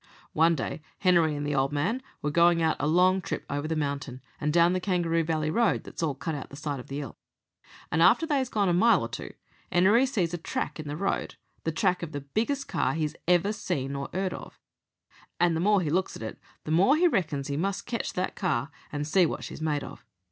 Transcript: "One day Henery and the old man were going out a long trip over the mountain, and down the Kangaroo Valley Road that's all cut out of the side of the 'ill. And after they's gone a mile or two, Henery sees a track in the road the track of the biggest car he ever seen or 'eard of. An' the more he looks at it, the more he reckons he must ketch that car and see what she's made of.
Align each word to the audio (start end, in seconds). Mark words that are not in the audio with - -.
"One 0.33 0.55
day 0.55 0.81
Henery 0.97 1.35
and 1.35 1.45
the 1.45 1.53
old 1.53 1.71
man 1.71 2.01
were 2.23 2.31
going 2.31 2.59
out 2.59 2.75
a 2.79 2.87
long 2.87 3.21
trip 3.21 3.45
over 3.51 3.67
the 3.67 3.75
mountain, 3.75 4.19
and 4.39 4.51
down 4.51 4.73
the 4.73 4.79
Kangaroo 4.79 5.23
Valley 5.23 5.51
Road 5.51 5.83
that's 5.83 6.01
all 6.01 6.15
cut 6.15 6.33
out 6.33 6.45
of 6.45 6.49
the 6.49 6.55
side 6.55 6.79
of 6.79 6.87
the 6.87 7.01
'ill. 7.01 7.19
And 7.91 8.01
after 8.01 8.25
they's 8.25 8.49
gone 8.49 8.67
a 8.67 8.73
mile 8.73 9.03
or 9.03 9.07
two, 9.09 9.35
Henery 9.71 10.07
sees 10.07 10.33
a 10.33 10.39
track 10.39 10.79
in 10.79 10.87
the 10.87 10.97
road 10.97 11.35
the 11.65 11.71
track 11.71 12.01
of 12.01 12.13
the 12.13 12.21
biggest 12.21 12.67
car 12.67 12.95
he 12.95 13.07
ever 13.27 13.53
seen 13.53 13.95
or 13.95 14.09
'eard 14.11 14.33
of. 14.33 14.59
An' 15.39 15.53
the 15.53 15.59
more 15.59 15.81
he 15.81 15.91
looks 15.91 16.15
at 16.15 16.23
it, 16.23 16.39
the 16.63 16.71
more 16.71 16.95
he 16.95 17.07
reckons 17.07 17.47
he 17.47 17.55
must 17.55 17.85
ketch 17.85 18.13
that 18.13 18.35
car 18.35 18.71
and 18.91 19.05
see 19.07 19.27
what 19.27 19.43
she's 19.43 19.61
made 19.61 19.83
of. 19.83 20.03